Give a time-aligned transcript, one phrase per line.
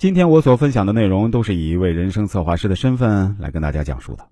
[0.00, 4.26] 今天我所分享的内容都是以一位人生策划师的身份来跟大家讲述的。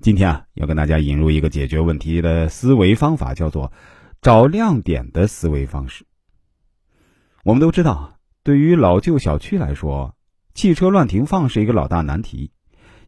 [0.00, 3.70] 今天啊，要跟大家引入一个解决问题的思维方法，叫做
[4.22, 6.06] 找亮点的思维方式。
[7.44, 10.14] 我们都知道，对于老旧小区来说，
[10.54, 12.50] 汽车乱停放是一个老大难题。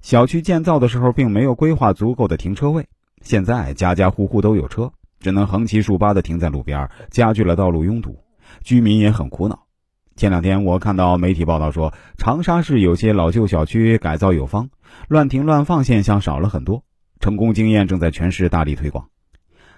[0.03, 2.89] 小区建造的时候并没有规划足够的停车位，
[3.23, 8.23] 现在家家户户都有车，只能横七竖八的停在路边，加剧了道路拥堵，
[8.63, 9.66] 居民也很苦恼。
[10.17, 14.71] 前两天我看到媒体报道说，长沙市有些老旧小区改造有方，
[15.09, 16.83] 乱停乱放现象少了很多。
[17.21, 19.11] 成功经验正在全市大力推广。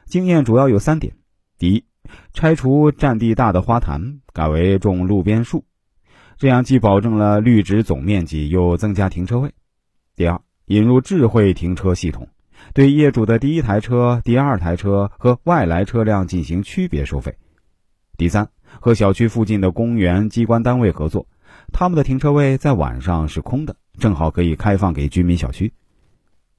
[0.07, 1.15] 经验主要有三点：
[1.59, 1.85] 第一，
[2.33, 5.65] 拆除占地大的花坛，改为种路边树，
[6.37, 9.49] 这样既保证了绿植总面积，又增加停车位；
[10.15, 12.29] 第二，引入智慧停车系统，
[12.75, 17.33] 对业主的第一台车、第二台车和外来车辆进行区别收费；
[18.17, 18.49] 第三。
[18.81, 21.27] 和小区附近的公园、机关单位合作，
[21.73, 25.73] 他们的停车位在晚上是空的，正好可以开放给居民小区。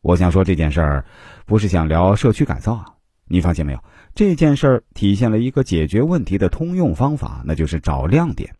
[0.02, 1.06] 我想说这件事儿，
[1.46, 2.86] 不是想聊社区改造啊。
[3.32, 3.84] 你发现没有？
[4.16, 8.54] 这件事儿体现了一个解决问题的通用方法，那就是找亮点。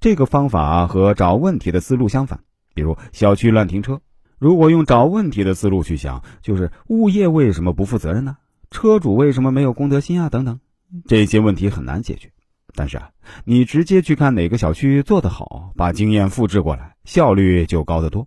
[0.00, 2.38] 这个方法和找问题的思路相反。
[2.72, 4.00] 比如小区乱停车，
[4.38, 8.36] 如果用找问题的思路去想，就是物业为什么不负责任呢？
[8.70, 10.28] 车主为什么没有公德心啊？
[10.28, 10.60] 等等，
[11.08, 12.30] 这些问题很难解决。
[12.74, 13.10] 但是啊，
[13.44, 18.26] 你直接去看哪个小区做得好，把经验复制过来，效率就高得多。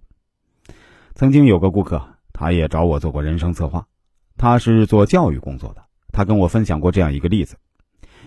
[1.15, 2.01] 曾经有个顾客，
[2.33, 3.85] 他也找我做过人生策划，
[4.37, 5.83] 他是做教育工作的。
[6.11, 7.55] 他跟我分享过这样一个例子：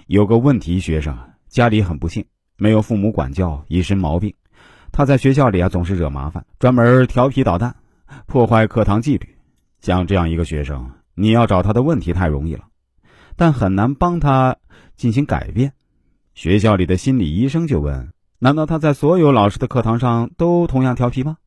[0.06, 1.17] 有个问题学生，
[1.48, 2.25] 家里很不幸，
[2.56, 4.34] 没有父母管教，一身毛病。
[4.92, 7.77] 他在学校里啊总是惹麻烦，专门调皮捣蛋，
[8.27, 9.37] 破坏课堂纪律。
[9.81, 12.64] 像这样一个学生，你要找他的问题太容易了，
[13.37, 14.56] 但很难帮他
[14.97, 15.72] 进行改变。
[16.37, 21.39] 学校里的心理医生就问：“难道他在所有老师的课堂上都同样调皮吗？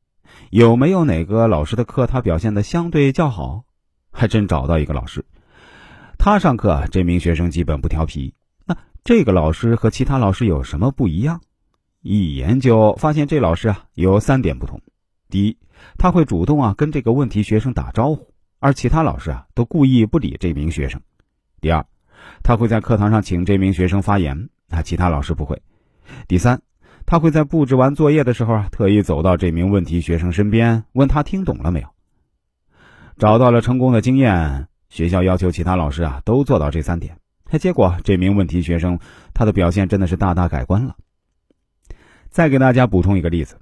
[0.50, 3.66] 有没有哪个老师的课他表现的相对较好？”
[4.12, 5.24] 还真找到一个老师，
[6.18, 8.34] 他上课这名学生基本不调皮。
[8.66, 11.42] 那这个老师和其他老师有什么不一样？
[12.02, 14.81] 一研究发现，这老师啊有三点不同：
[15.30, 15.58] 第一，
[16.00, 21.00] 他会主动啊跟这个问题学生打招呼，而其他老师啊都故意不理这名学生；
[21.62, 21.86] 第二，
[22.42, 24.50] 他会在课堂上请这名学生发言。
[24.69, 25.62] 那其他老师不会。
[26.28, 26.62] 第三，
[27.06, 31.88] 他会在布置完作业的时候啊，特意走到这名问题学生身边，问他听懂了没有。
[33.18, 37.18] 找到了成功的经验，学校要求其他老师啊都做到这三点。
[37.59, 39.00] 结果这名问题学生
[39.34, 40.96] 他的表现真的是大大改观了。
[42.30, 43.57] 再给大家补充一个例子：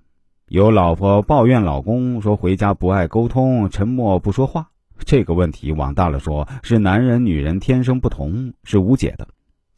[0.50, 4.70] 有老婆抱怨老公说回家不爱沟通，沉默不说话。
[5.06, 9.28] 这个问题往大了说，是男人女人天生不同，是无解的。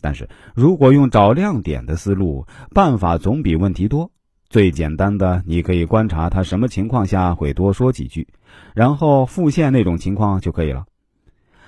[0.02, 4.12] 但是如果用找亮点的思路，办法总比问题多。
[4.50, 8.28] 最简单的，你可以观察他什么情况下会多说几句，
[8.74, 10.86] 然后复现那种情况就可以了。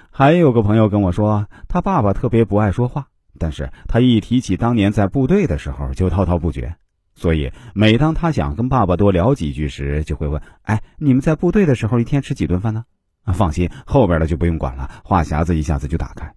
[0.09, 6.75] 还有个朋友跟我说，他爸爸特别不爱说话，但是他一提起当年在部队的时候就滔滔不绝，
[7.13, 12.85] 所以每当他想跟爸爸多聊几句时，就会问：“哎，你们在部队的时候一天吃几顿饭呢？”
[13.31, 16.33] 放心，后边的就不用管了，话匣子一下子就打开。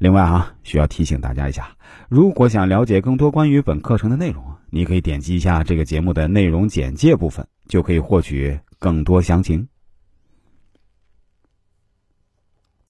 [0.00, 1.68] 另外啊，需要提醒大家一下，
[2.08, 9.68] 如果想了解更多关于本课程的内容，你可以点击一下这个节目的内容简介部分，就可以获取更多详情。